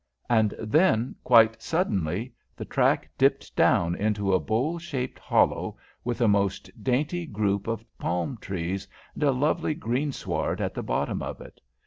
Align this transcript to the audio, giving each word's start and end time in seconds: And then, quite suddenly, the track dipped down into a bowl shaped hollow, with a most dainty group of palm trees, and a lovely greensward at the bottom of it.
And 0.31 0.55
then, 0.59 1.13
quite 1.23 1.61
suddenly, 1.61 2.33
the 2.55 2.65
track 2.65 3.07
dipped 3.19 3.55
down 3.55 3.93
into 3.93 4.33
a 4.33 4.39
bowl 4.39 4.79
shaped 4.79 5.19
hollow, 5.19 5.77
with 6.03 6.21
a 6.21 6.27
most 6.27 6.71
dainty 6.83 7.27
group 7.27 7.67
of 7.67 7.85
palm 7.99 8.37
trees, 8.39 8.87
and 9.13 9.21
a 9.21 9.31
lovely 9.31 9.75
greensward 9.75 10.59
at 10.59 10.73
the 10.73 10.81
bottom 10.81 11.21
of 11.21 11.39
it. 11.39 11.61